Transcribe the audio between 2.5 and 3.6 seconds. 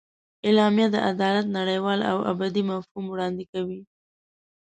مفهوم وړاندې